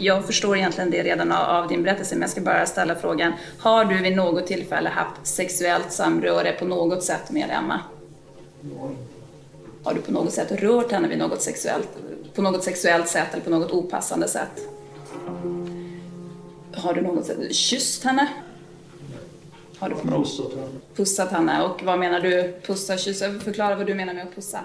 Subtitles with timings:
[0.00, 3.32] Jag förstår egentligen det redan av din berättelse, men jag ska bara ställa frågan.
[3.58, 7.80] Har du vid något tillfälle haft sexuellt samröre på något sätt med Emma?
[9.82, 11.88] Har du på något sätt rört henne vid något sexuellt,
[12.34, 14.68] på något sexuellt sätt eller på något opassande sätt?
[16.74, 18.28] Har du något sätt kysst henne?
[19.78, 20.68] Har du Pussat henne.
[20.96, 21.62] pussat henne?
[21.62, 22.60] Och vad menar du?
[22.66, 23.40] Pussa, kyssa?
[23.40, 24.64] Förklara vad du menar med att pussa.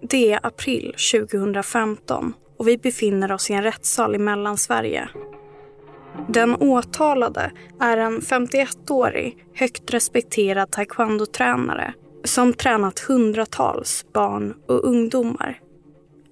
[0.00, 5.08] Det är april 2015 och vi befinner oss i en rättssal i Mellansverige.
[6.28, 15.60] Den åtalade är en 51-årig, högt respekterad taekwondotränare som tränat hundratals barn och ungdomar.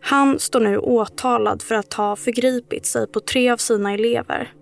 [0.00, 4.52] Han står nu åtalad för att ha förgripit sig på tre av sina elever.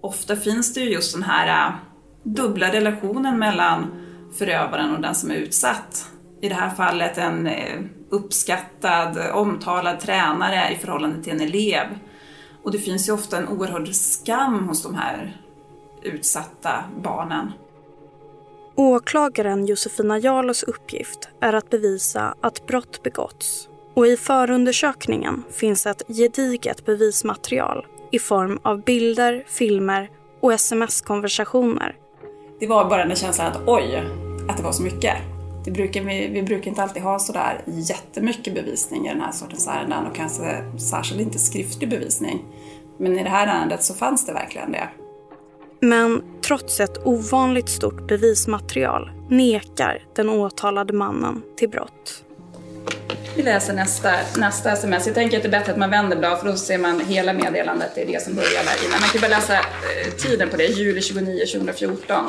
[0.00, 1.74] Ofta finns det ju just den här äh,
[2.22, 3.86] dubbla relationen mellan
[4.38, 6.11] förövaren och den som är utsatt.
[6.42, 11.86] I det här fallet en eh, uppskattad, omtalad tränare i förhållande till en elev.
[12.62, 15.36] Och det finns ju ofta en oerhörd skam hos de här
[16.02, 17.52] utsatta barnen.
[18.74, 23.68] Åklagaren Josefina Jarlos uppgift är att bevisa att brott begåtts.
[23.94, 31.96] Och i förundersökningen finns ett gediget bevismaterial i form av bilder, filmer och sms-konversationer.
[32.60, 34.04] Det var bara den känslan att oj,
[34.48, 35.31] att det var så mycket.
[35.64, 39.68] Det brukar vi, vi brukar inte alltid ha sådär jättemycket bevisning i den här sortens
[39.68, 42.44] ärenden och kanske särskilt inte skriftlig bevisning.
[42.98, 44.88] Men i det här ärendet så fanns det verkligen det.
[45.80, 52.24] Men trots ett ovanligt stort bevismaterial nekar den åtalade mannen till brott.
[53.36, 55.06] Vi läser nästa, nästa sms.
[55.06, 57.32] Jag tänker att det är bättre att man vänder blad för då ser man hela
[57.32, 57.90] meddelandet.
[57.94, 59.00] Det är det som börjar där innan.
[59.00, 60.64] Man kan bara läsa eh, tiden på det.
[60.64, 62.24] Juli 29 2014.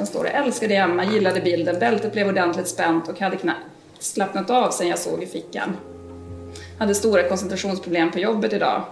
[0.00, 3.60] Sen står det Älskade Emma, gillade bilden, bältet blev ordentligt spänt och hade knappt
[3.98, 5.76] slappnat av sen jag såg i fickan.
[6.78, 8.82] Hade stora koncentrationsproblem på jobbet idag.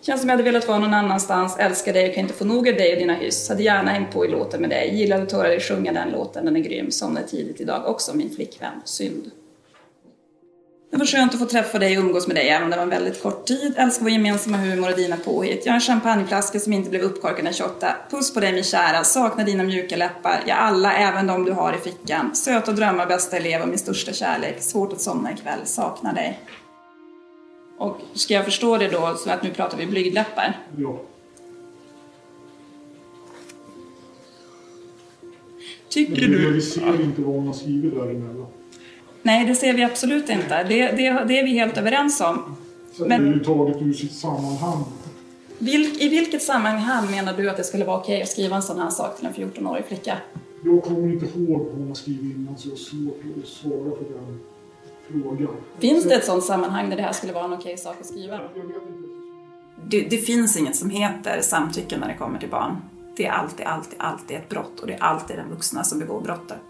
[0.00, 2.68] Känns som jag hade velat vara någon annanstans, älskar dig och kan inte få nog
[2.68, 3.48] av dig och dina hyss.
[3.48, 6.44] Hade gärna hängt på i låten med dig, gillade att höra dig sjunga den låten,
[6.44, 6.90] den är grym.
[6.90, 8.82] Somnade tidigt idag också, min flickvän.
[8.84, 9.30] Synd.
[10.90, 12.82] Det var skönt att få träffa dig och umgås med dig, även om det var
[12.82, 13.74] en väldigt kort tid.
[13.76, 15.66] Älskar vår gemensamma humor och dina påhitt.
[15.66, 17.94] Jag har en champagneflaska som inte blev uppkorkad den 28.
[18.10, 20.44] Puss på dig min kära, saknar dina mjuka läppar.
[20.46, 22.34] Ja, alla, även de du har i fickan.
[22.34, 24.56] Söta drömmar, bästa elev och min största kärlek.
[24.62, 26.40] Svårt att somna ikväll, saknar dig.
[27.78, 30.58] Och ska jag förstå det då, så att nu pratar vi blygdläppar?
[30.78, 31.00] Ja.
[35.88, 36.52] Tycker Men du...
[36.52, 38.46] vi ser inte vad hon har skrivit däremellan.
[39.26, 40.62] Nej, det ser vi absolut inte.
[40.62, 42.56] Det, det, det är vi helt överens om.
[42.92, 44.84] Så Men- det är ju taget ur sitt sammanhang.
[45.58, 48.90] I vilket sammanhang menar du att det skulle vara okej att skriva en sån här
[48.90, 50.18] sak till en 14-årig flicka?
[50.64, 53.90] Jag kommer inte ihåg vad hon har skrivit innan så jag har svårt att svara
[53.90, 54.40] på den
[55.22, 55.56] frågan.
[55.78, 58.06] Finns Så- det ett sånt sammanhang där det här skulle vara en okej sak att
[58.06, 58.34] skriva?
[58.54, 59.08] Jag vet inte.
[59.84, 62.76] Det, det finns inget som heter samtycke när det kommer till barn.
[63.16, 66.20] Det är alltid, alltid, alltid ett brott och det är alltid den vuxna som begår
[66.20, 66.62] brottet.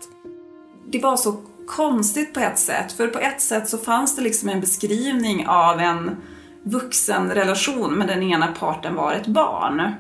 [0.87, 4.49] Det var så konstigt på ett sätt, för på ett sätt så fanns det liksom
[4.49, 6.17] en beskrivning av en
[6.63, 9.93] vuxenrelation men den ena parten var ett barn.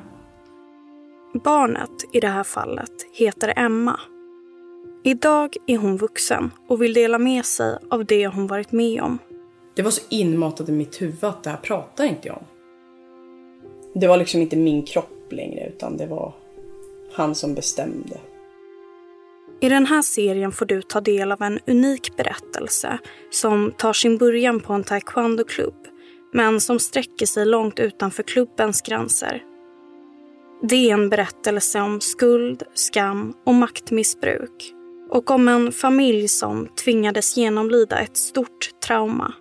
[1.45, 4.01] Barnet i det här fallet heter Emma.
[5.05, 9.19] Idag är hon vuxen och vill dela med sig av det hon varit med om.
[9.75, 12.45] Det var så inmatat i mitt huvud att det här pratar inte jag om.
[13.95, 16.35] Det var liksom inte min kropp längre utan det var
[17.13, 18.19] han som bestämde.
[19.61, 22.99] I den här serien får du ta del av en unik berättelse
[23.31, 25.87] som tar sin början på en taekwondoklubb
[26.33, 29.43] men som sträcker sig långt utanför klubbens gränser.
[30.63, 34.73] Det är en berättelse om skuld, skam och maktmissbruk
[35.11, 39.35] och om en familj som tvingades genomlida ett stort trauma.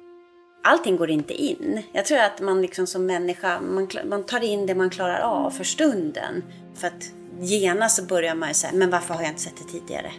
[0.63, 1.81] allting går inte in.
[1.93, 5.49] Jag tror att man liksom som människa, man, man tar in det man klarar av
[5.49, 6.43] för stunden.
[6.75, 9.79] För att genast så börjar man ju säga, men varför har jag inte sett det
[9.79, 10.11] tidigare?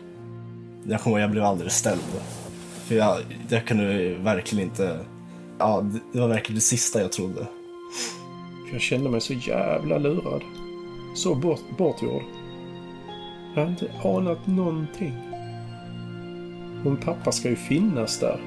[0.88, 2.00] Jag kommer jag blev alldeles ställd.
[2.87, 3.19] För jag,
[3.49, 4.98] jag kunde verkligen inte...
[5.59, 7.47] Ja, det- var verkligen det sista jag trodde.
[8.66, 10.42] För jag kände mig så jävla lurad.
[11.15, 12.22] Så bort, bortgjord.
[13.54, 15.15] Jag hade inte anat någonting.
[16.84, 18.41] Min pappa ska ju finnas där.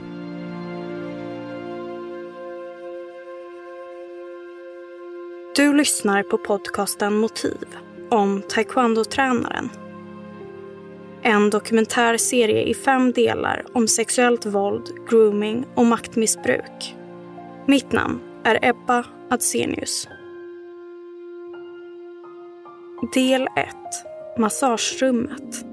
[5.55, 7.65] Du lyssnar på podcasten Motiv
[8.11, 9.69] om taekwondo-tränaren.
[11.21, 16.95] En dokumentärserie i fem delar om sexuellt våld, grooming och maktmissbruk.
[17.65, 20.07] Mitt namn är Ebba Adsenius.
[23.13, 23.47] Del 1.
[24.37, 25.65] Massagerummet.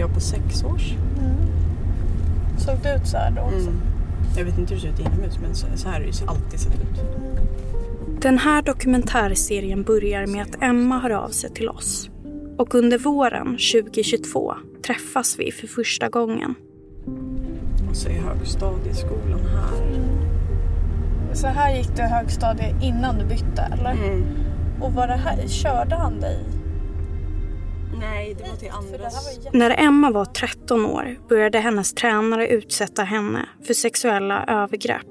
[0.00, 0.94] Gick jag på sex års.
[2.58, 3.70] Såg det ut så här då också?
[3.70, 3.80] Mm.
[4.36, 6.60] Jag vet inte hur det ser ut inomhus men så, så här har det alltid
[6.60, 7.00] sett ut.
[8.20, 12.10] Den här dokumentärserien börjar med att Emma hör av sig till oss.
[12.58, 14.54] Och under våren 2022
[14.86, 16.54] träffas vi för första gången.
[17.90, 20.00] Och så är högstadieskolan här.
[21.32, 23.92] Så här gick du högstadiet innan du bytte eller?
[23.92, 24.24] Mm.
[24.80, 26.38] Och var det här, körde han dig?
[28.00, 29.38] Nej, det var till andras.
[29.52, 35.06] När Emma var 13 år började hennes tränare utsätta henne för sexuella övergrepp.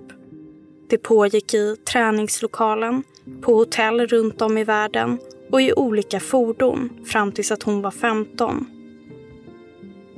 [0.89, 3.03] Det pågick i träningslokalen,
[3.41, 5.17] på hotell runt om i världen
[5.51, 8.65] och i olika fordon fram tills att hon var 15.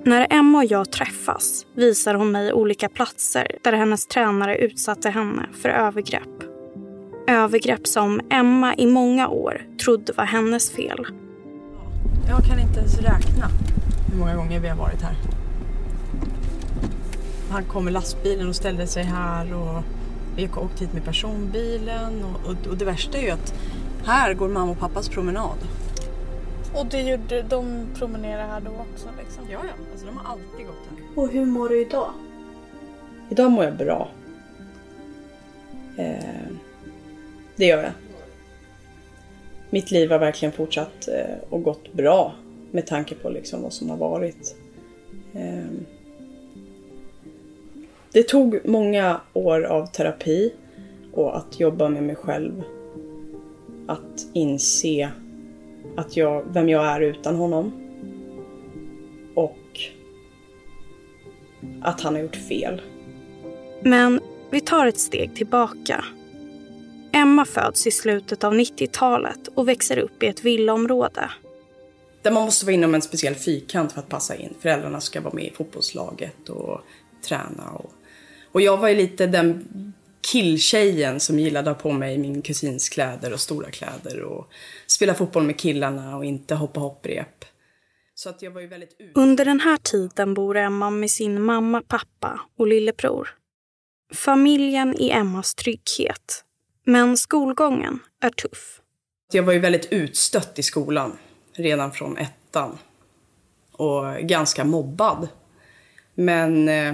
[0.03, 5.49] När Emma och jag träffas visar hon mig olika platser där hennes tränare utsatte henne
[5.61, 6.43] för övergrepp.
[7.27, 11.05] Övergrepp som Emma i många år trodde var hennes fel.
[12.27, 13.47] Jag kan inte ens räkna
[14.11, 15.15] hur många gånger vi har varit här.
[17.51, 19.83] Han kom med lastbilen och ställde sig här och
[20.35, 23.53] vi har åkt hit med personbilen och, och, och det värsta är ju att
[24.05, 25.57] här går mamma och pappas promenad.
[26.73, 29.43] Och det gjorde, de promenerar här då också liksom?
[29.51, 31.23] Ja, ja, alltså de har alltid gått här.
[31.23, 32.11] Och hur mår du idag?
[33.29, 34.09] Idag mår jag bra.
[35.97, 36.47] Eh,
[37.55, 38.10] det gör jag.
[39.73, 42.33] Mitt liv har verkligen fortsatt eh, och gått bra
[42.71, 44.55] med tanke på liksom vad som har varit.
[45.33, 45.71] Eh,
[48.11, 50.53] det tog många år av terapi
[51.13, 52.63] och att jobba med mig själv.
[53.87, 55.11] Att inse
[55.97, 57.71] att jag, vem jag är utan honom.
[59.35, 59.79] Och
[61.81, 62.81] att han har gjort fel.
[63.81, 64.19] Men
[64.49, 66.05] vi tar ett steg tillbaka.
[67.13, 71.29] Emma föds i slutet av 90-talet och växer upp i ett villaområde.
[72.21, 74.53] Där man måste vara inom en speciell fyrkant för att passa in.
[74.59, 76.81] Föräldrarna ska vara med i fotbollslaget och
[77.27, 77.69] träna.
[77.73, 77.93] Och,
[78.51, 79.67] och jag var ju lite den
[80.31, 84.47] killtjejen som gillade att ha på mig min kusins kläder och stora kläder och
[84.87, 87.45] spela fotboll med killarna och inte hoppa hopprep.
[88.15, 88.97] Så att jag var ju väldigt.
[89.15, 93.29] Under den här tiden bor Emma med sin mamma, pappa och lillebror.
[94.13, 96.45] Familjen är Emmas trygghet.
[96.91, 98.81] Men skolgången är tuff.
[99.31, 101.17] Jag var ju väldigt utstött i skolan
[101.53, 102.77] redan från ettan.
[103.71, 105.27] Och ganska mobbad.
[106.13, 106.93] Men eh,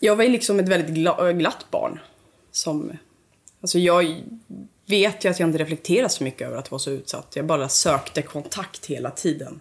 [0.00, 2.00] jag var ju liksom ett väldigt gla- eh, glatt barn.
[2.50, 2.92] Som,
[3.60, 4.22] alltså jag
[4.86, 7.36] vet ju att jag inte reflekterade så mycket över att vara så utsatt.
[7.36, 9.60] Jag bara sökte kontakt hela tiden.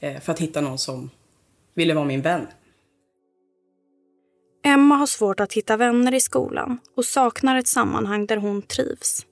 [0.00, 1.10] Eh, för att hitta någon som
[1.74, 2.46] ville vara min vän.
[4.62, 9.26] Emma har svårt att hitta vänner i skolan och saknar ett sammanhang där hon trivs.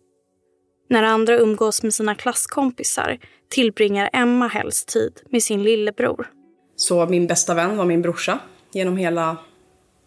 [0.89, 6.31] När andra umgås med sina klasskompisar tillbringar Emma helst tid med sin lillebror.
[6.77, 8.39] Så min bästa vän var min brorsa
[8.73, 9.37] genom hela,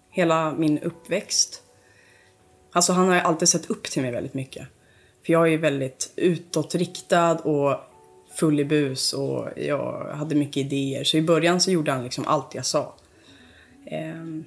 [0.09, 1.62] hela min uppväxt.
[2.71, 4.68] Alltså han har ju alltid sett upp till mig väldigt mycket.
[5.25, 7.77] För jag är ju väldigt utåtriktad och
[8.35, 11.03] full i bus och jag hade mycket idéer.
[11.03, 12.95] Så i början så gjorde han liksom allt jag sa.
[13.85, 14.45] Ehm,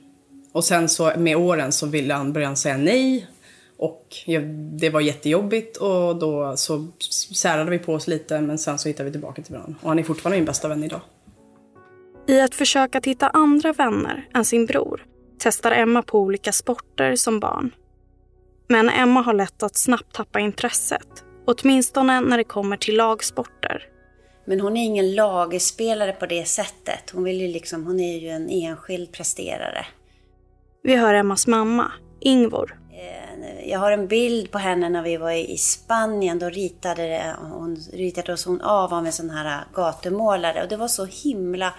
[0.55, 3.27] och sen så med åren så ville han börja säga nej.
[3.77, 6.87] Och jag, det var jättejobbigt och då så
[7.35, 9.75] särade vi på oss lite men sen så hittade vi tillbaka till varandra.
[9.83, 11.01] Och han är fortfarande min bästa vän idag.
[12.27, 15.05] I att försöka att hitta andra vänner än sin bror
[15.45, 17.71] testar Emma på olika sporter som barn.
[18.69, 23.89] Men Emma har lätt att snabbt tappa intresset, åtminstone när det kommer till lagsporter.
[24.45, 27.11] Men hon är ingen lagspelare på det sättet.
[27.13, 29.87] Hon, vill ju liksom, hon är ju en enskild presterare.
[30.87, 35.31] Vi hör Emmas mamma, Ingvor, Eh, Jag har en bild på henne när vi var
[35.31, 36.39] i Spanien.
[36.39, 40.63] Då ritade hon, ritades hon av av en sån här gatumålare.
[40.63, 41.75] Och det var så himla...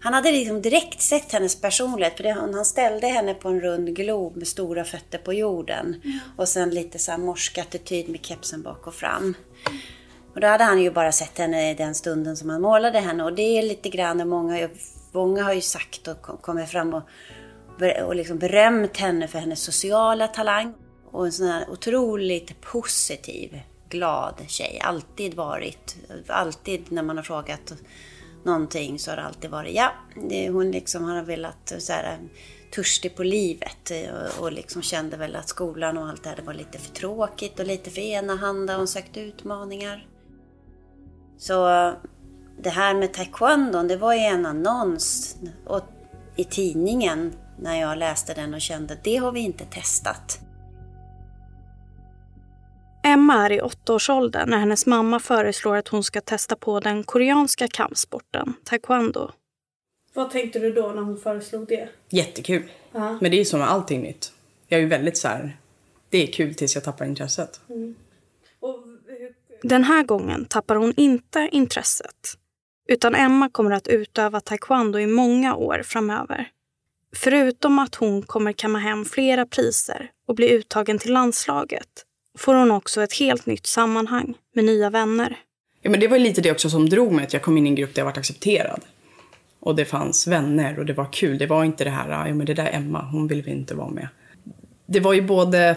[0.00, 2.16] Han hade liksom direkt sett hennes personlighet.
[2.16, 6.00] För det, han ställde henne på en rund glob med stora fötter på jorden.
[6.36, 9.34] Och sen lite så här morsk attityd med kepsen bak och fram.
[10.34, 13.24] Och då hade han ju bara sett henne i den stunden som han målade henne.
[13.24, 14.68] Och det är lite grann, många,
[15.12, 17.02] många har ju sagt och kom- kommit fram och,
[18.04, 20.74] och liksom berömt henne för hennes sociala talang.
[21.10, 24.80] Och en sån här otroligt positiv, glad tjej.
[24.84, 27.74] Alltid varit, alltid när man har frågat
[28.44, 29.92] någonting så har det alltid varit ja.
[30.50, 32.18] Hon liksom har velat så här,
[32.74, 36.54] törstig på livet och, och liksom kände väl att skolan och allt det här var
[36.54, 38.76] lite för tråkigt och lite för enahanda.
[38.76, 40.06] Hon sökte utmaningar.
[41.38, 41.66] Så
[42.62, 45.82] det här med taekwondo, det var ju en annons och,
[46.36, 50.40] i tidningen när jag läste den och kände att det har vi inte testat.
[53.04, 57.68] Emma är i åttaårsåldern när hennes mamma föreslår att hon ska testa på den koreanska
[57.68, 59.30] kampsporten taekwondo.
[60.14, 61.88] Vad tänkte du då när hon föreslog det?
[62.08, 62.70] Jättekul.
[62.92, 63.18] Ja.
[63.20, 64.32] Men det är ju som med allting nytt.
[64.68, 65.56] Jag är ju väldigt så här,
[66.10, 67.60] det är kul tills jag tappar intresset.
[68.60, 69.34] Och hur...
[69.62, 72.34] Den här gången tappar hon inte intresset.
[72.88, 76.50] Utan Emma kommer att utöva taekwondo i många år framöver.
[77.14, 81.88] Förutom att hon kommer kamma hem flera priser och bli uttagen till landslaget
[82.38, 85.36] får hon också ett helt nytt sammanhang med nya vänner.
[85.82, 87.68] Ja, men det var lite det också som drog mig, att jag kom in i
[87.68, 88.80] en grupp där jag varit accepterad.
[89.60, 91.38] Och det fanns vänner och det var kul.
[91.38, 93.74] Det var inte det här, ja men det där är Emma, hon vill vi inte
[93.74, 94.08] vara med.
[94.86, 95.76] Det var ju både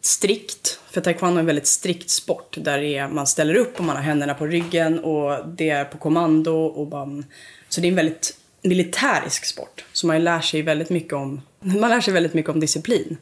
[0.00, 3.84] strikt, för taekwondo är en väldigt strikt sport där det är, man ställer upp och
[3.84, 7.24] man har händerna på ryggen och det är på kommando och man,
[7.68, 9.84] så det är en väldigt militärisk sport.
[9.92, 13.16] Så man lär sig väldigt mycket om, man lär sig väldigt mycket om disciplin.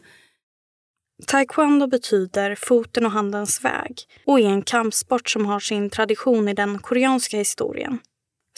[1.27, 6.55] Taekwondo betyder foten och handens väg och är en kampsport som har sin tradition i
[6.55, 7.99] den koreanska historien.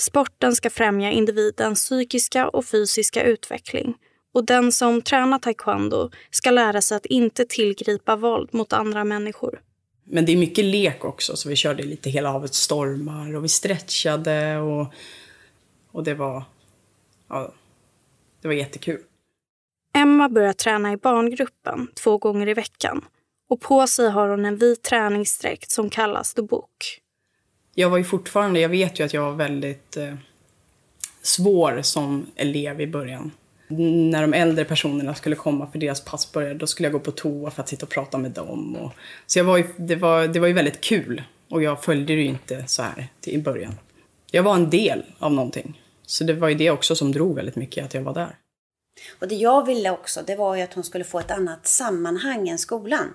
[0.00, 3.94] Sporten ska främja individens psykiska och fysiska utveckling
[4.34, 9.60] och den som tränar taekwondo ska lära sig att inte tillgripa våld mot andra människor.
[10.04, 13.48] Men det är mycket lek också, så vi körde lite Hela havet stormar och vi
[13.48, 14.86] stretchade och,
[15.92, 16.42] och det var,
[17.28, 17.52] ja,
[18.42, 19.00] det var jättekul.
[19.94, 23.04] Emma börjar träna i barngruppen två gånger i veckan
[23.48, 27.00] och på sig har hon en vit träningsdräkt som kallas dubuk.
[27.74, 30.14] Jag var ju fortfarande, jag vet ju att jag var väldigt eh,
[31.22, 33.30] svår som elev i början.
[33.68, 37.10] När de äldre personerna skulle komma för deras pass började, då skulle jag gå på
[37.10, 38.76] toa för att sitta och prata med dem.
[38.76, 38.92] Och,
[39.26, 42.20] så jag var ju, det, var, det var ju väldigt kul och jag följde det
[42.20, 43.74] ju inte så här till, i början.
[44.30, 45.80] Jag var en del av någonting.
[46.06, 48.38] Så det var ju det också som drog väldigt mycket, att jag var där.
[49.18, 52.48] Och det jag ville också, det var ju att hon skulle få ett annat sammanhang
[52.48, 53.14] än skolan.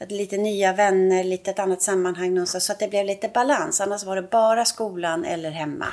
[0.00, 3.80] Att lite nya vänner, lite ett annat sammanhang någonstans, så att det blev lite balans.
[3.80, 5.86] Annars var det bara skolan eller hemma.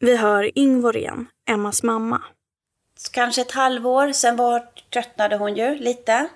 [0.00, 2.22] Vi hör Ingvor igen, Emmas mamma.
[3.12, 6.28] Kanske ett halvår, sen var, tröttnade hon ju lite.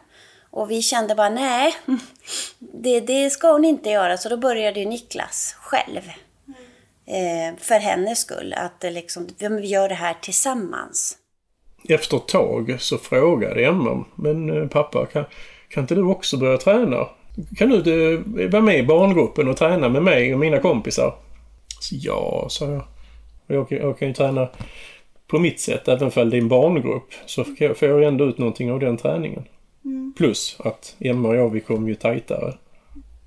[0.50, 1.74] Och vi kände bara, nej,
[2.58, 4.18] det, det ska hon inte göra.
[4.18, 6.02] Så då började ju Niklas själv.
[7.06, 11.18] Eh, för hennes skull, att liksom, vi gör det här tillsammans.
[11.88, 15.24] Efter ett tag så frågade Emma, men eh, pappa, kan,
[15.68, 17.08] kan inte du också börja träna?
[17.56, 21.14] Kan du eh, vara med i barngruppen och träna med mig och mina kompisar?
[21.80, 22.82] Så, ja, sa jag.
[23.46, 23.72] jag.
[23.72, 24.48] Jag kan ju träna
[25.26, 27.14] på mitt sätt, även om det är en barngrupp.
[27.26, 29.44] Så får jag, ändå ut någonting av den träningen.
[30.16, 32.54] Plus att Emma och jag, vi kom ju tajtare.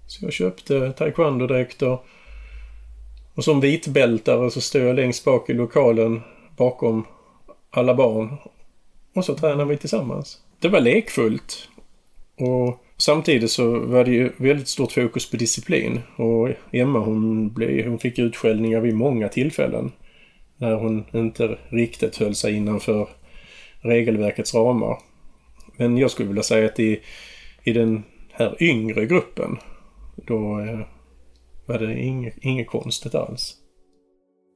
[0.07, 1.87] Så jag köpte taekwondo-dräkter.
[1.87, 2.05] Och
[3.43, 6.21] som vitbältare så stod jag längst bak i lokalen
[6.57, 7.05] bakom
[7.69, 8.37] alla barn.
[9.15, 10.41] Och så tränade vi tillsammans.
[10.59, 11.69] Det var lekfullt.
[12.37, 15.99] Och samtidigt så var det ju väldigt stort fokus på disciplin.
[16.15, 19.91] Och Emma hon, blev, hon fick utskällningar vid många tillfällen.
[20.57, 23.07] När hon inte riktigt höll sig innanför
[23.81, 24.97] regelverkets ramar.
[25.77, 26.99] Men jag skulle vilja säga att i,
[27.63, 29.57] i den här yngre gruppen
[30.15, 30.79] då eh,
[31.69, 33.55] var det inget, inget konstigt alls.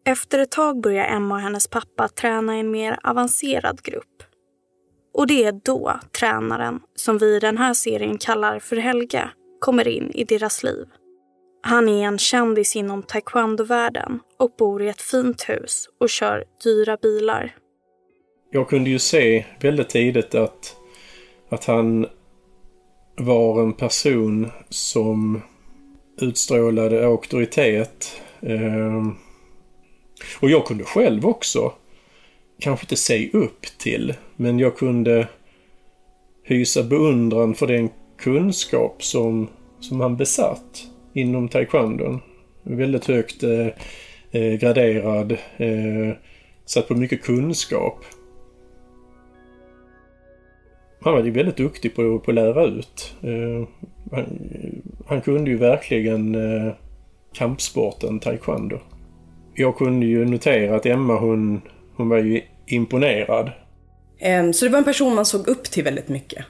[0.05, 4.23] Efter ett tag börjar Emma och hennes pappa träna i en mer avancerad grupp.
[5.13, 9.29] Och det är då tränaren, som vi i den här serien kallar för Helge,
[9.59, 10.85] kommer in i deras liv.
[11.63, 16.97] Han är en kändis inom taekwondo-världen och bor i ett fint hus och kör dyra
[16.97, 17.55] bilar.
[18.51, 20.75] Jag kunde ju se väldigt tidigt att,
[21.49, 22.07] att han
[23.17, 25.41] var en person som
[26.21, 28.21] utstrålade auktoritet.
[28.41, 29.15] Ehm,
[30.39, 31.73] och jag kunde själv också,
[32.59, 35.27] kanske inte se upp till, men jag kunde
[36.43, 39.47] hysa beundran för den kunskap som,
[39.79, 42.21] som han besatt inom taekwondon.
[42.63, 43.67] Väldigt högt eh,
[44.31, 46.15] eh, graderad, eh,
[46.65, 48.05] satt på mycket kunskap.
[51.01, 53.15] Han var ju väldigt duktig på, på att lära ut.
[53.21, 53.67] Eh,
[54.13, 56.73] han, han, kunde ju verkligen eh,
[57.33, 58.79] kampsporten taekwondo.
[59.53, 61.61] Jag kunde ju notera att Emma hon,
[61.95, 63.51] hon var ju imponerad.
[64.19, 66.45] Ehm, så det var en person man såg upp till väldigt mycket.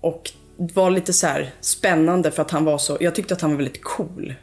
[0.00, 3.40] Och det var lite så här spännande för att han var så, jag tyckte att
[3.40, 4.34] han var väldigt cool.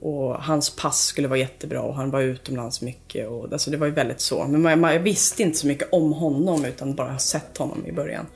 [0.00, 3.28] Och hans pass skulle vara jättebra och han var utomlands mycket.
[3.28, 4.44] Och, alltså det var ju väldigt så.
[4.44, 7.92] Men man, man, jag visste inte så mycket om honom utan bara sett honom i
[7.92, 8.26] början.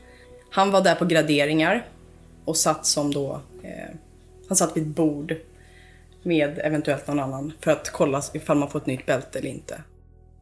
[0.50, 1.86] Han var där på graderingar
[2.44, 3.96] och satt som då, eh,
[4.48, 5.34] han satt vid ett bord
[6.22, 9.82] med eventuellt någon annan för att kolla ifall man får ett nytt bälte eller inte.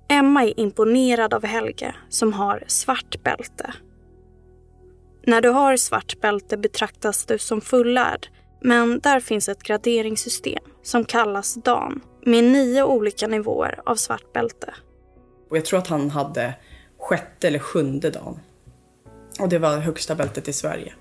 [0.08, 3.74] Emma är imponerad av Helge som har svart bälte.
[5.26, 8.28] När du har svart bälte betraktas du som fullärd
[8.60, 14.74] men där finns ett graderingssystem som kallas DAN med nio olika nivåer av svart bälte.
[15.50, 16.54] Och jag tror att han hade
[16.98, 18.40] sjätte eller sjunde dagen.
[19.40, 20.92] Och det var högsta bältet i Sverige.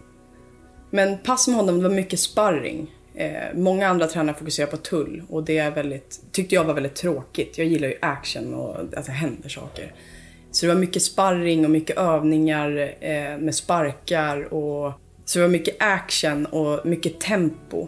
[0.91, 2.91] Men pass med honom, det var mycket sparring.
[3.15, 6.95] Eh, många andra tränare fokuserar på tull och det är väldigt, tyckte jag var väldigt
[6.95, 7.57] tråkigt.
[7.57, 9.93] Jag gillar ju action och att det händer saker.
[10.51, 14.93] Så det var mycket sparring och mycket övningar eh, med sparkar och
[15.25, 17.87] så det var mycket action och mycket tempo.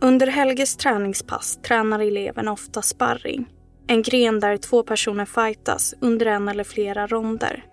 [0.00, 3.46] Under Helges träningspass tränar eleverna ofta sparring.
[3.86, 7.64] En gren där två personer fightas under en eller flera ronder.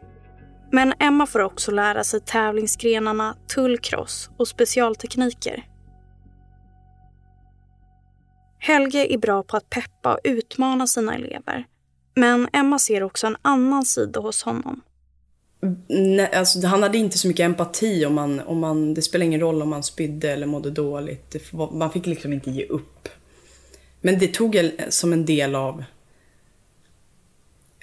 [0.76, 5.68] Men Emma får också lära sig tävlingsgrenarna tullkross och specialtekniker.
[8.60, 11.66] Helge är bra på att peppa och utmana sina elever.
[12.16, 14.82] Men Emma ser också en annan sida hos honom.
[15.88, 18.94] Nej, alltså, han hade inte så mycket empati om man, om man...
[18.94, 21.36] Det spelar ingen roll om man spydde eller mådde dåligt.
[21.72, 23.10] Man fick liksom inte ge upp.
[24.02, 25.84] Men det tog jag som en del av,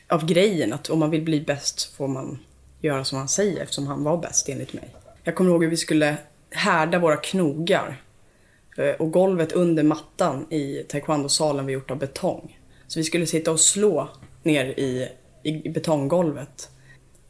[0.09, 0.73] av grejen.
[0.73, 2.39] Att om man vill bli bäst får man
[2.83, 4.89] göra som han säger eftersom han var bäst enligt mig.
[5.25, 6.17] Jag kommer ihåg hur vi skulle
[6.51, 8.03] härda våra knogar.
[8.77, 12.59] Eh, och golvet under mattan i taekwondosalen var gjort av betong.
[12.87, 14.09] Så vi skulle sitta och slå
[14.43, 15.09] ner i,
[15.43, 16.71] i betonggolvet.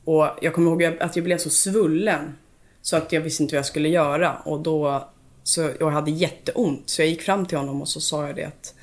[0.05, 2.37] Och jag kommer ihåg att jag blev så svullen
[2.83, 4.37] så att jag visste inte vad jag skulle göra.
[4.45, 5.09] Och då,
[5.43, 6.91] så jag hade jätteont.
[6.91, 8.75] Så jag gick fram till honom och så sa jag det att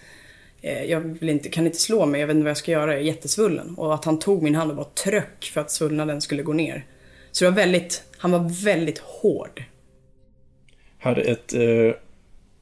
[0.61, 3.01] jag vill inte, kan inte slå mig, jag vet inte vad jag ska göra, jag
[3.01, 3.75] är jättesvullen.
[3.75, 6.85] Och att han tog min hand och bara tröck för att svullnaden skulle gå ner.
[7.31, 9.63] Så det var väldigt, han var väldigt hård.
[10.99, 11.93] Hade ett, eh,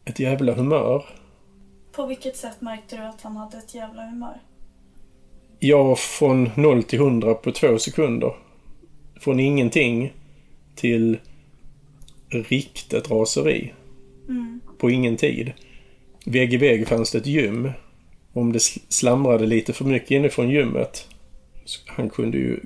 [0.05, 1.05] ett jävla humör.
[1.91, 4.41] På vilket sätt märkte du att han hade ett jävla humör?
[5.59, 8.35] Jag från 0 till 100 på två sekunder.
[9.19, 10.13] Från ingenting
[10.75, 11.17] till
[12.29, 13.73] riktigt raseri.
[14.27, 14.61] Mm.
[14.77, 15.51] På ingen tid.
[16.25, 17.71] Vägg i vägg fanns det ett gym.
[18.37, 21.07] Om det slamrade lite för mycket inifrån gymmet.
[21.87, 22.59] Han kunde ju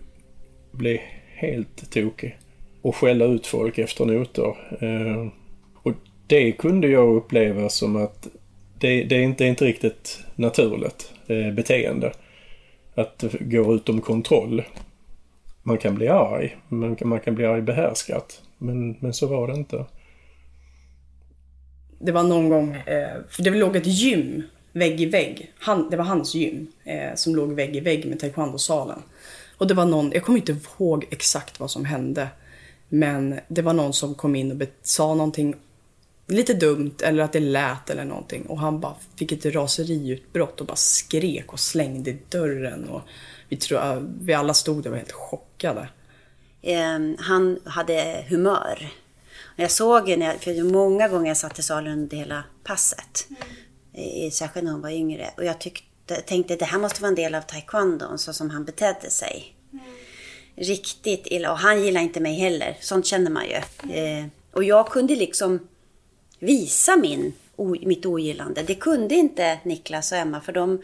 [0.72, 1.02] bli
[1.36, 2.38] helt tokig.
[2.82, 4.56] Och skälla ut folk efter noter.
[4.80, 5.28] Eh,
[5.84, 5.94] och
[6.28, 8.28] det kunde jag uppleva som att
[8.80, 12.14] det, det är inte, inte riktigt naturligt eh, beteende.
[12.96, 14.64] Att det går utom kontroll.
[15.64, 18.42] Man kan bli arg, man kan, man kan bli arg behärskat.
[18.58, 19.86] Men, men så var det inte.
[22.00, 25.54] Det var någon gång, eh, för det låg ett gym vägg i vägg.
[25.60, 29.00] Han, det var hans gym eh, som låg vägg i vägg med taekwondosalen.
[29.58, 32.28] Och det var någon, jag kommer inte ihåg exakt vad som hände.
[32.90, 35.56] Men det var någon som kom in och sa någonting
[36.28, 38.46] lite dumt eller att det lät eller någonting.
[38.46, 42.90] Och han bara fick ett raseriutbrott och bara skrek och slängde dörren.
[42.90, 43.02] Och
[43.50, 45.90] vi, tror, vi alla stod där och var helt chockade.
[46.64, 48.92] Um, han hade humör.
[49.56, 53.28] Jag såg ju, när jag, för många gånger jag satt i salen under hela passet.
[53.30, 53.42] Mm.
[54.32, 55.30] Särskilt när hon var yngre.
[55.38, 58.65] Och jag tyckte, tänkte det här måste vara en del av taekwondon, så som han
[58.65, 59.56] betedde sig.
[59.73, 59.86] Mm.
[60.56, 61.51] Riktigt illa.
[61.51, 62.77] Och han gillar inte mig heller.
[62.82, 63.56] Sånt känner man ju.
[63.95, 65.67] Eh, och jag kunde liksom
[66.39, 67.34] visa min,
[67.82, 68.63] mitt ogillande.
[68.63, 70.82] Det kunde inte Niklas och Emma för de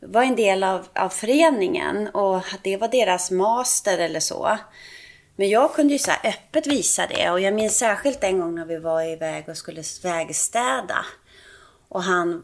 [0.00, 4.58] var en del av, av föreningen och det var deras master eller så.
[5.36, 8.64] Men jag kunde ju så öppet visa det och jag minns särskilt en gång när
[8.64, 11.06] vi var iväg och skulle vägstäda.
[11.96, 12.42] Och han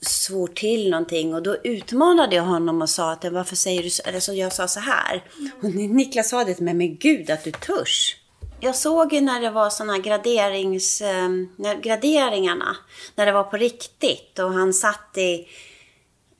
[0.00, 4.02] svor till någonting och då utmanade jag honom och sa att varför säger du så?
[4.02, 5.24] Eller så jag sa så här.
[5.62, 8.16] Och Niklas sa det till mig, men gud att du törs.
[8.60, 12.76] Jag såg ju när det var såna graderings, ehm, när graderingarna,
[13.14, 15.46] när det var på riktigt och han satt i,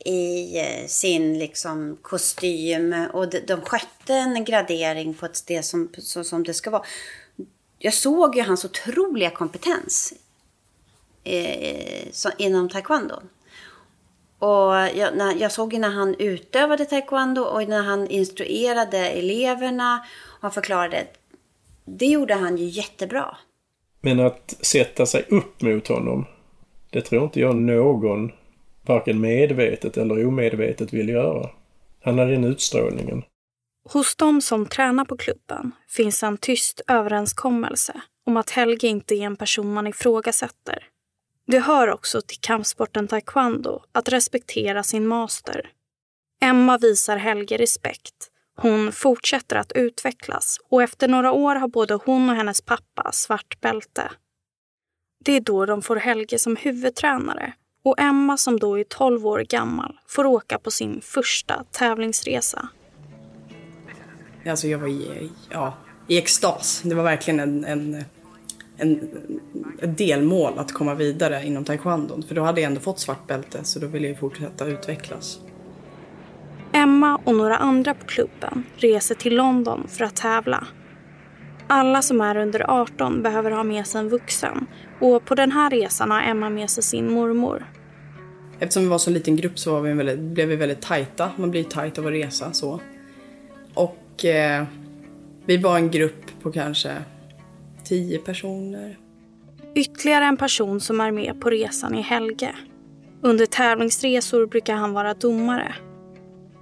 [0.05, 5.90] i eh, sin liksom kostym och de, de skötte en gradering på ett sted som,
[5.99, 6.85] så som det ska vara.
[7.79, 10.14] Jag såg ju hans otroliga kompetens
[11.27, 13.15] eh, så, inom taekwondo.
[14.39, 20.07] Och jag, när, jag såg ju när han utövade taekwondo och när han instruerade eleverna
[20.41, 21.07] och förklarade
[21.87, 23.37] det gjorde han ju jättebra.
[24.01, 26.27] Men att sätta sig upp mot honom,
[26.91, 28.33] det tror inte jag någon,
[28.87, 31.51] varken medvetet eller omedvetet, vill göra.
[32.03, 33.23] Han hade den utstrålningen.
[33.89, 39.23] Hos de som tränar på klubben finns en tyst överenskommelse om att Helge inte är
[39.23, 40.85] en person man ifrågasätter.
[41.47, 45.71] Det hör också till kampsporten taekwondo att respektera sin master.
[46.41, 52.31] Emma visar Helge respekt hon fortsätter att utvecklas och efter några år har både hon
[52.31, 54.11] och hennes pappa svart bälte.
[55.25, 57.53] Det är då de får Helge som huvudtränare
[57.85, 62.69] och Emma som då är 12 år gammal får åka på sin första tävlingsresa.
[64.47, 65.79] Alltså jag var i, ja,
[66.09, 66.83] i extas.
[66.85, 68.05] Det var verkligen en, en,
[68.77, 69.11] en,
[69.83, 72.23] ett delmål att komma vidare inom taekwondon.
[72.29, 75.41] För då hade jag ändå fått svart bälte så då ville jag fortsätta utvecklas.
[76.73, 80.67] Emma och några andra på klubben reser till London för att tävla.
[81.67, 84.67] Alla som är under 18 behöver ha med sig en vuxen
[85.01, 87.67] och på den här resan har Emma med sig sin mormor.
[88.59, 91.31] Eftersom vi var så liten grupp så var vi väldigt, blev vi väldigt tajta.
[91.37, 92.81] Man blir tajt av att resa så.
[93.75, 94.65] Och eh,
[95.47, 96.93] vi var en grupp på kanske
[97.88, 98.99] tio personer.
[99.75, 102.55] Ytterligare en person som är med på resan är Helge.
[103.22, 105.75] Under tävlingsresor brukar han vara domare.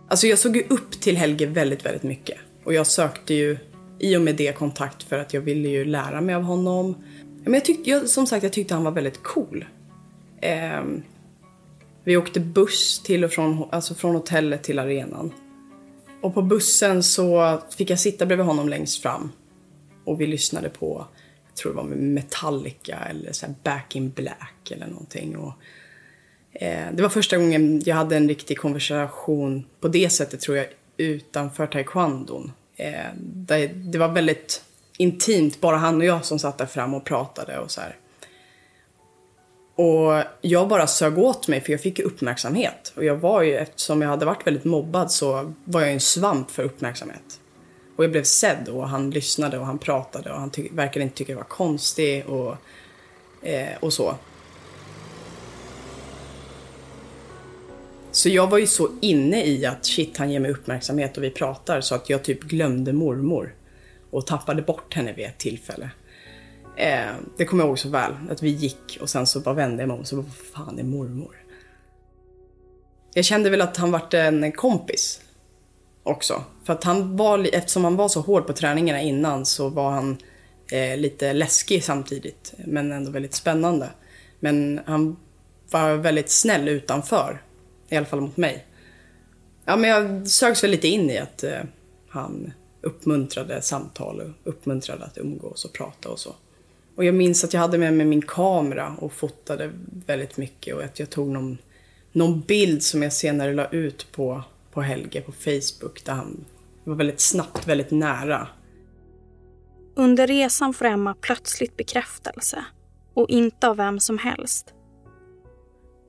[0.09, 2.39] Alltså jag såg ju upp till Helge väldigt, väldigt mycket.
[2.65, 3.59] Och jag sökte ju
[3.99, 6.95] i och med det kontakt för att jag ville ju lära mig av honom.
[7.45, 9.65] Men jag tyckte, jag, som sagt, jag tyckte han var väldigt cool.
[10.41, 10.83] Eh,
[12.05, 15.33] vi åkte buss till och från, alltså från hotellet till arenan.
[16.21, 19.33] Och på bussen så fick jag sitta bredvid honom längst fram.
[20.05, 21.07] Och vi lyssnade på,
[21.47, 25.37] jag tror det var Metallica eller så Back in Black eller någonting.
[25.37, 25.53] Och,
[26.53, 30.67] eh, det var första gången jag hade en riktig konversation på det sättet tror jag
[30.97, 32.53] utanför taekwondon.
[32.77, 34.65] Eh, det, det var väldigt
[34.97, 37.97] intimt, bara han och jag som satt där fram och pratade och så här.
[39.77, 42.93] Och jag bara sög åt mig för jag fick uppmärksamhet.
[42.97, 46.51] Och jag var ju, eftersom jag hade varit väldigt mobbad så var jag en svamp
[46.51, 47.41] för uppmärksamhet.
[47.97, 51.33] Och jag blev sedd och han lyssnade och han pratade och han verkade inte tycka
[51.33, 52.57] jag var konstig och,
[53.43, 54.15] eh, och så.
[58.13, 61.31] Så jag var ju så inne i att shit, han ger mig uppmärksamhet och vi
[61.31, 63.55] pratar så att jag typ glömde mormor.
[64.11, 65.91] Och tappade bort henne vid ett tillfälle.
[66.77, 68.13] Eh, det kommer jag ihåg så väl.
[68.31, 70.79] Att vi gick och sen så bara vände jag mig om och så vad fan
[70.79, 71.37] är mormor?
[73.15, 75.21] Jag kände väl att han vart en kompis
[76.05, 76.45] också.
[76.65, 80.17] För att han var, eftersom han var så hård på träningarna innan så var han
[80.73, 82.55] eh, lite läskig samtidigt.
[82.67, 83.89] Men ändå väldigt spännande.
[84.41, 85.17] Men han
[85.71, 87.43] var väldigt snäll utanför.
[87.89, 88.67] I alla fall mot mig.
[89.65, 91.61] Ja, men jag sögs väl lite in i att eh,
[92.09, 96.35] han uppmuntrade samtal och uppmuntrade att umgås och prata och så.
[96.97, 99.73] Och jag minns att jag hade med mig min kamera och fotade
[100.07, 101.59] väldigt mycket och att jag tog någon,
[102.13, 104.43] någon bild som jag senare la ut på,
[104.75, 106.45] på Helge på Facebook där han
[106.85, 108.49] var väldigt snabbt väldigt nära.
[109.97, 112.65] Under resan får Emma plötsligt bekräftelse
[113.15, 114.75] och inte av vem som helst.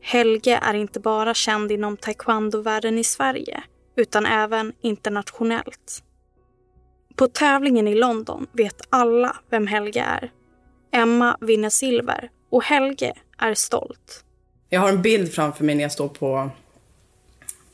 [0.02, 3.64] Helge är inte bara känd inom taekwondo-världen i Sverige
[3.96, 6.04] utan även internationellt.
[7.16, 10.32] På tävlingen i London vet alla vem Helge är.
[10.92, 14.26] Emma vinner silver och Helge är stolt.
[14.70, 16.50] Jag har en bild framför mig när jag står på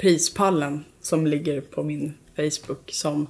[0.01, 3.27] prispallen som ligger på min Facebook som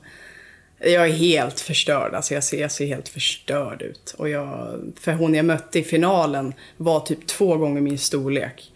[0.80, 4.16] jag är helt förstörd, alltså jag ser, jag ser helt förstörd ut.
[4.18, 8.72] Och jag, för hon jag mötte i finalen var typ två gånger min storlek.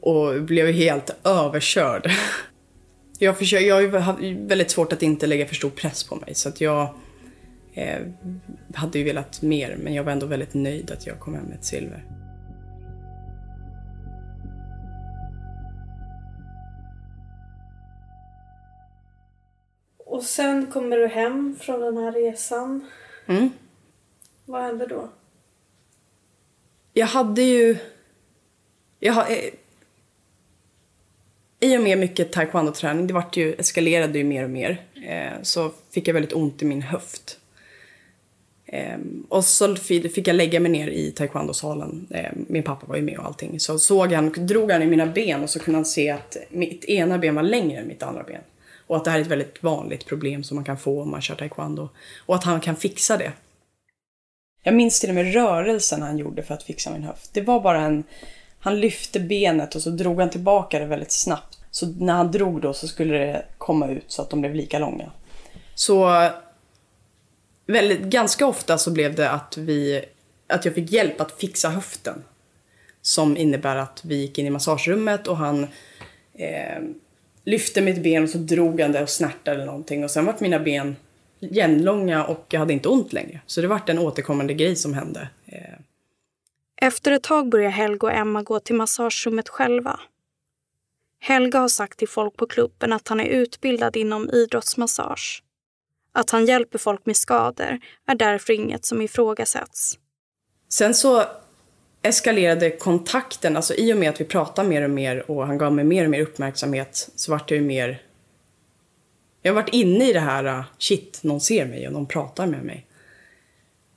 [0.00, 2.10] Och blev helt överkörd.
[3.20, 6.34] Jag, försöker, jag har väldigt svårt att inte lägga för stor press på mig.
[6.34, 6.94] Så att jag
[7.74, 7.98] eh,
[8.74, 11.58] hade ju velat mer, men jag var ändå väldigt nöjd att jag kom hem med
[11.58, 12.04] ett silver.
[20.18, 22.86] Och sen kommer du hem från den här resan.
[23.26, 23.50] Mm.
[24.44, 25.08] Vad hände då?
[26.92, 27.76] Jag hade ju...
[28.98, 29.50] Jag har, eh,
[31.60, 35.70] I och med mycket taekwondo-träning, det vart ju, eskalerade ju mer och mer, eh, så
[35.90, 37.38] fick jag väldigt ont i min höft.
[38.66, 42.06] Eh, och så fick jag lägga mig ner i taekwondo-salen.
[42.10, 43.60] Eh, min pappa var ju med och allting.
[43.60, 46.84] Så såg han, drog han i mina ben och så kunde han se att mitt
[46.84, 48.42] ena ben var längre än mitt andra ben.
[48.88, 51.22] Och att det här är ett väldigt vanligt problem som man kan få om man
[51.22, 51.88] kör taekwondo.
[52.26, 53.32] Och att han kan fixa det.
[54.62, 57.34] Jag minns till och med rörelsen han gjorde för att fixa min höft.
[57.34, 58.04] Det var bara en...
[58.60, 61.58] Han lyfte benet och så drog han tillbaka det väldigt snabbt.
[61.70, 64.78] Så när han drog då så skulle det komma ut så att de blev lika
[64.78, 65.10] långa.
[65.74, 66.30] Så
[67.66, 70.04] väldigt, ganska ofta så blev det att, vi,
[70.46, 72.24] att jag fick hjälp att fixa höften.
[73.02, 75.66] Som innebär att vi gick in i massagerummet och han
[76.34, 76.82] eh,
[77.48, 80.04] lyfte mitt ben och så drog han det och snärtade någonting.
[80.04, 80.96] Och sen vart mina ben
[81.38, 83.40] jämnlånga och jag hade inte ont längre.
[83.46, 85.28] Så det vart en återkommande grej som hände.
[85.46, 85.74] Eh.
[86.76, 90.00] Efter ett tag börjar Helga och Emma gå till massagerummet själva.
[91.20, 95.42] Helga har sagt till folk på klubben att han är utbildad inom idrottsmassage.
[96.12, 99.98] Att han hjälper folk med skador är därför inget som ifrågasätts.
[100.68, 101.24] Sen så
[102.02, 105.72] eskalerade kontakten, alltså i och med att vi pratade mer och mer och han gav
[105.72, 108.02] mig mer och mer uppmärksamhet så vart jag ju mer...
[109.42, 112.46] Jag har varit inne i det här, äh, shit, någon ser mig och någon pratar
[112.46, 112.86] med mig.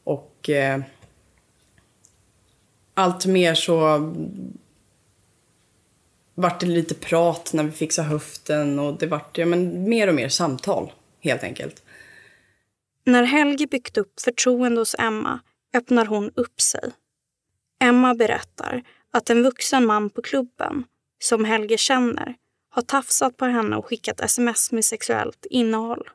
[0.03, 0.81] Och eh,
[2.93, 3.99] allt mer så
[6.35, 10.15] vart det lite prat när vi fixade höften och det vart ja, men mer och
[10.15, 11.83] mer samtal helt enkelt.
[13.03, 15.39] När Helge byggt upp förtroende hos Emma
[15.73, 16.91] öppnar hon upp sig.
[17.81, 20.83] Emma berättar att en vuxen man på klubben,
[21.23, 22.35] som Helge känner,
[22.69, 26.09] har tafsat på henne och skickat sms med sexuellt innehåll.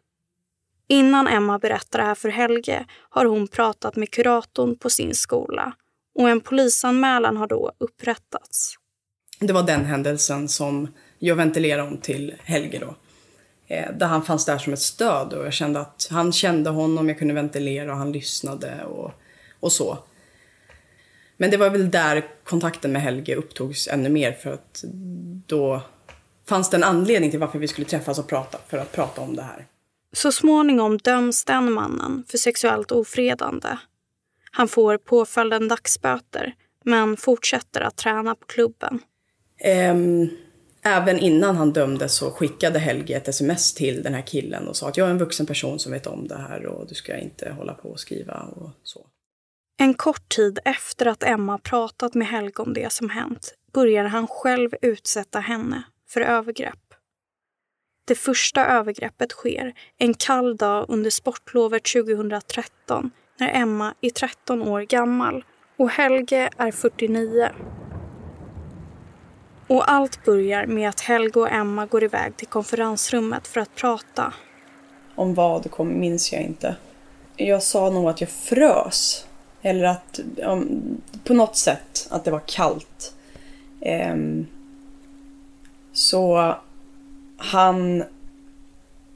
[0.88, 5.72] Innan Emma berättar det här för Helge har hon pratat med kuratorn på sin skola
[6.18, 8.74] och en polisanmälan har då upprättats.
[9.40, 12.94] Det var den händelsen som jag ventilerade om till Helge då.
[13.66, 17.08] Eh, där han fanns där som ett stöd och jag kände att han kände honom,
[17.08, 19.12] jag kunde ventilera och han lyssnade och,
[19.60, 19.98] och så.
[21.36, 24.84] Men det var väl där kontakten med Helge upptogs ännu mer för att
[25.46, 25.82] då
[26.48, 29.36] fanns det en anledning till varför vi skulle träffas och prata, för att prata om
[29.36, 29.66] det här.
[30.12, 33.68] Så småningom döms den mannen för sexuellt ofredande.
[34.50, 39.00] Han får påföljden dagsböter men fortsätter att träna på klubben.
[39.90, 40.30] Um,
[40.82, 44.88] även innan han dömdes så skickade Helge ett sms till den här killen och sa
[44.88, 47.50] att jag är en vuxen person som vet om det här och du ska inte
[47.50, 49.06] hålla på och skriva och så.
[49.78, 54.26] En kort tid efter att Emma pratat med Helge om det som hänt börjar han
[54.26, 56.94] själv utsätta henne för övergrepp.
[58.06, 64.80] Det första övergreppet sker en kall dag under sportlovet 2013 när Emma är 13 år
[64.80, 65.44] gammal
[65.76, 67.48] och Helge är 49.
[69.66, 74.34] Och allt börjar med att Helge och Emma går iväg till konferensrummet för att prata.
[75.14, 76.76] Om vad kom, minns jag inte.
[77.36, 79.25] Jag sa nog att jag frös.
[79.66, 83.14] Eller att, um, på något sätt, att det var kallt.
[84.12, 84.46] Um,
[85.92, 86.54] så
[87.36, 88.04] han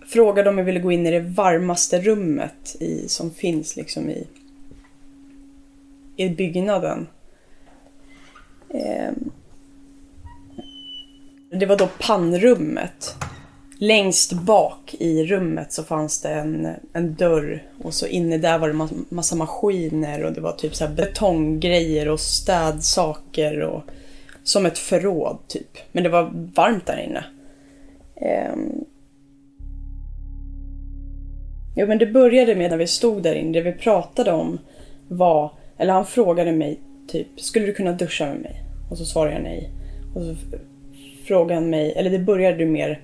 [0.06, 4.26] frågade om jag ville gå in i det varmaste rummet i, som finns liksom i,
[6.16, 7.06] i byggnaden.
[8.68, 9.30] Um,
[11.50, 13.14] det var då pannrummet.
[13.82, 18.68] Längst bak i rummet så fanns det en, en dörr och så inne där var
[18.68, 23.82] det massa maskiner och det var typ så betonggrejer och städsaker och
[24.42, 25.78] som ett förråd typ.
[25.92, 27.24] Men det var varmt där inne.
[28.52, 28.84] Um...
[31.76, 34.58] Jo men det började med när vi stod där inne, det vi pratade om
[35.08, 38.64] var, eller han frågade mig typ, skulle du kunna duscha med mig?
[38.90, 39.70] Och så svarade jag nej.
[40.14, 40.34] Och så
[41.26, 43.00] frågade han mig, eller det började mer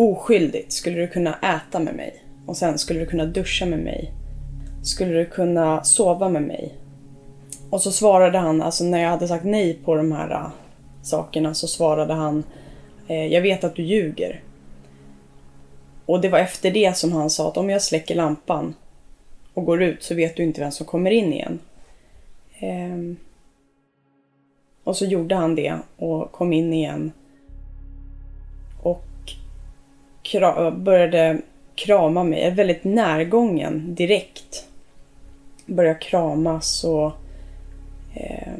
[0.00, 0.72] oskyldigt.
[0.72, 2.24] Skulle du kunna äta med mig?
[2.46, 4.12] Och sen, skulle du kunna duscha med mig?
[4.82, 6.74] Skulle du kunna sova med mig?
[7.70, 10.50] Och så svarade han, alltså när jag hade sagt nej på de här uh,
[11.02, 12.44] sakerna så svarade han
[13.08, 14.42] eh, Jag vet att du ljuger.
[16.06, 18.74] Och det var efter det som han sa att om jag släcker lampan
[19.54, 21.58] och går ut så vet du inte vem som kommer in igen.
[22.58, 23.16] Eh,
[24.84, 27.12] och så gjorde han det och kom in igen.
[30.30, 31.40] Kra började
[31.74, 34.66] krama mig, är väldigt närgången direkt.
[35.66, 37.12] Började kramas och
[38.14, 38.58] eh,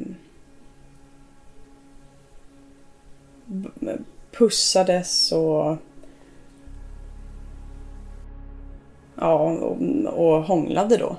[4.39, 5.77] pussades och
[9.15, 11.17] ja, och, och hånglade då.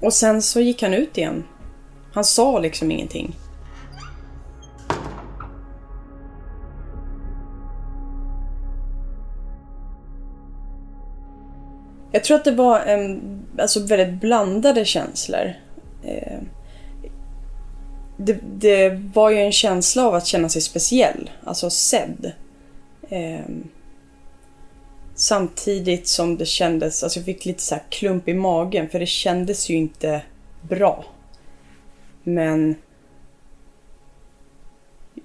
[0.00, 1.44] Och sen så gick han ut igen
[2.12, 3.36] han sa liksom ingenting.
[12.12, 13.20] Jag tror att det var en,
[13.58, 15.52] alltså väldigt blandade känslor.
[16.04, 16.38] Eh,
[18.16, 22.32] det, det, var ju en känsla av att känna sig speciell, alltså sedd.
[23.08, 23.40] Eh,
[25.14, 29.70] samtidigt som det kändes, alltså jag fick lite så klump i magen för det kändes
[29.70, 30.22] ju inte
[30.62, 31.04] bra.
[32.22, 32.74] Men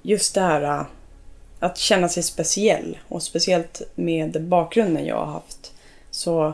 [0.02, 0.86] just det här äh,
[1.60, 5.74] att känna sig speciell och speciellt med bakgrunden jag har haft
[6.12, 6.54] så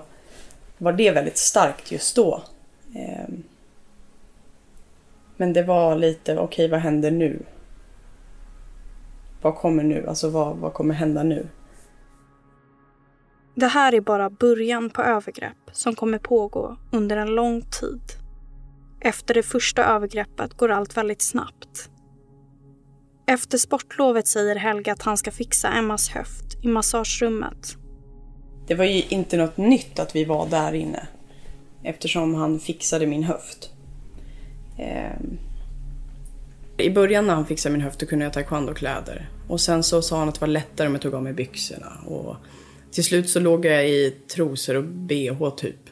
[0.77, 2.43] var det väldigt starkt just då.
[2.95, 3.43] Ehm,
[5.37, 7.45] men det var lite, okej okay, vad händer nu?
[9.41, 10.07] Vad kommer nu?
[10.07, 11.47] Alltså vad, vad kommer hända nu?
[13.55, 18.01] Det här är bara början på övergrepp som kommer pågå under en lång tid.
[18.99, 21.89] Efter det första övergreppet går allt väldigt snabbt.
[23.25, 27.77] Efter sportlovet säger Helga att han ska fixa Emmas höft i massagerummet.
[28.73, 31.07] Det var ju inte något nytt att vi var där inne
[31.83, 33.71] eftersom han fixade min höft.
[34.79, 35.11] Eh,
[36.77, 40.19] I början när han fixade min höft då kunde jag taekwondo-kläder och sen så sa
[40.19, 42.35] han att det var lättare om jag tog av mig byxorna och
[42.91, 45.89] till slut så låg jag i trosor och bh typ.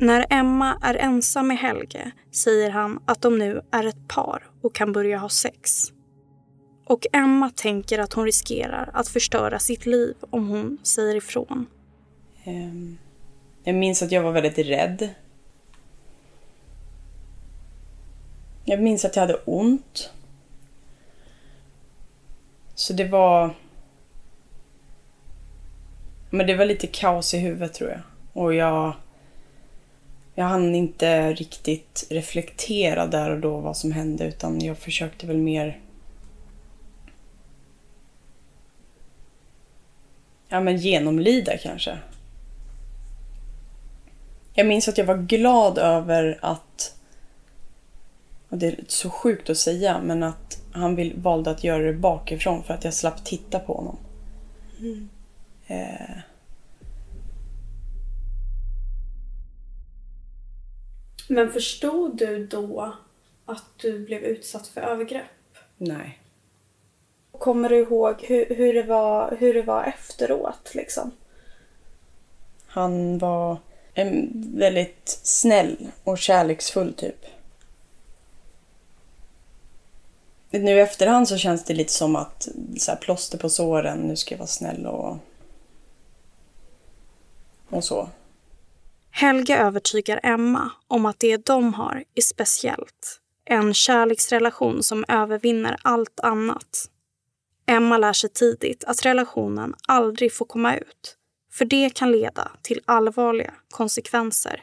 [0.00, 4.74] När Emma är ensam med Helge säger han att de nu är ett par och
[4.74, 5.92] kan börja ha sex.
[6.88, 11.66] Och Emma tänker att hon riskerar att förstöra sitt liv om hon säger ifrån.
[12.44, 12.98] Ehm,
[13.64, 15.08] jag minns att jag var väldigt rädd.
[18.64, 20.12] Jag minns att jag hade ont.
[22.74, 23.54] Så det var...
[26.30, 28.00] Men det var lite kaos i huvudet tror jag.
[28.32, 28.92] Och jag...
[30.34, 35.38] Jag hann inte riktigt reflektera där och då vad som hände utan jag försökte väl
[35.38, 35.80] mer...
[40.48, 41.98] Ja men genomlida kanske.
[44.54, 46.94] Jag minns att jag var glad över att...
[48.48, 51.92] Och det är så sjukt att säga, men att han vill, valde att göra det
[51.92, 53.96] bakifrån för att jag slapp titta på honom.
[55.66, 56.18] Eh,
[61.28, 62.94] Men förstod du då
[63.44, 65.24] att du blev utsatt för övergrepp?
[65.76, 66.18] nej.
[67.38, 71.10] Kommer du ihåg hur, hur, det, var, hur det var efteråt liksom?
[72.66, 73.58] Han var
[73.94, 77.24] en väldigt snäll och kärleksfull typ.
[80.50, 82.48] Nu i efterhand så känns det lite som att
[82.78, 85.16] så här, plåster på såren, nu ska jag vara snäll och...
[87.70, 88.08] Och så.
[89.10, 93.20] Helge övertygar Emma om att det de har är speciellt.
[93.44, 96.90] En kärleksrelation som övervinner allt annat.
[97.68, 101.16] Emma lär sig tidigt att relationen aldrig får komma ut.
[101.52, 104.62] För det kan leda till allvarliga konsekvenser.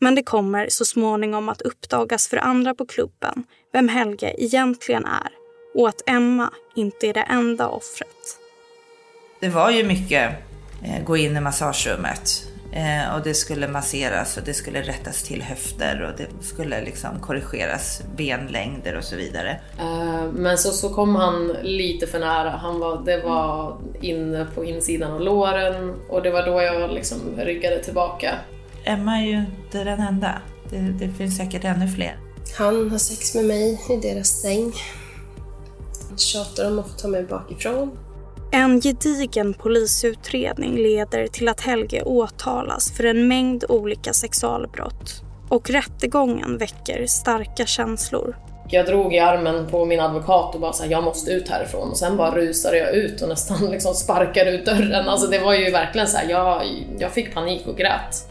[0.00, 5.28] Men det kommer så småningom att uppdagas för andra på klubben vem Helge egentligen är
[5.74, 8.38] och att Emma inte är det enda offret.
[9.40, 10.32] Det var ju mycket
[10.84, 15.42] eh, gå in i massagerummet eh, och det skulle masseras och det skulle rättas till
[15.42, 19.60] höfter och det skulle liksom korrigeras benlängder och så vidare.
[19.78, 22.50] Eh, Men så, så kom han lite för nära.
[22.50, 27.18] Han var, det var inne på insidan av låren och det var då jag liksom
[27.36, 28.34] ryggade tillbaka.
[28.84, 30.42] Emma är ju inte den enda.
[30.70, 32.18] Det, det finns säkert ännu fler.
[32.58, 34.72] Han har sex med mig i deras säng.
[36.16, 37.98] Tjatar om att få ta mig bakifrån.
[38.52, 45.22] En gedigen polisutredning leder till att Helge åtalas för en mängd olika sexualbrott.
[45.48, 48.36] Och rättegången väcker starka känslor.
[48.68, 51.96] Jag drog i armen på min advokat och bara sa jag måste ut härifrån och
[51.96, 55.08] sen bara rusade jag ut och nästan liksom sparkade ut dörren.
[55.08, 56.62] Alltså det var ju verkligen så här, jag,
[56.98, 58.28] jag fick panik och grät.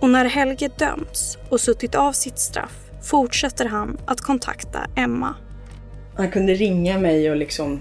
[0.00, 5.34] Och när Helge dömts och suttit av sitt straff fortsätter han att kontakta Emma.
[6.16, 7.80] Han kunde ringa mig och liksom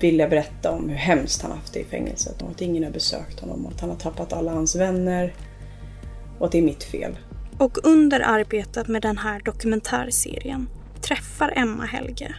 [0.00, 3.40] vilja berätta om hur hemskt han haft det i fängelset och att ingen har besökt
[3.40, 5.34] honom och att han har tappat alla hans vänner
[6.38, 7.18] och att det är mitt fel.
[7.58, 10.68] Och under arbetet med den här dokumentärserien
[11.00, 12.34] träffar Emma Helge.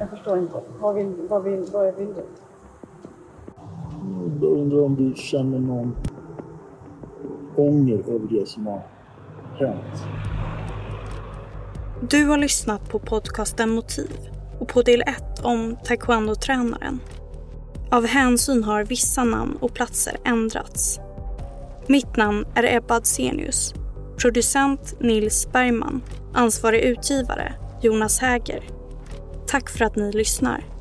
[0.00, 0.54] Jag förstår inte.
[0.80, 2.24] Vad vill, vad vill, vad vill du?
[4.40, 5.96] Jag undrar om du känner någon
[7.56, 8.82] ånger över det som har
[9.58, 10.04] hänt.
[12.10, 17.00] Du har lyssnat på podcasten Motiv och på del 1 om taekwondo-tränaren.
[17.90, 21.00] Av hänsyn har vissa namn och platser ändrats.
[21.86, 23.74] Mitt namn är Ebba Adsenius.
[24.16, 26.02] Producent Nils Bergman.
[26.34, 28.62] Ansvarig utgivare Jonas Häger.
[29.46, 30.75] Tack för att ni lyssnar.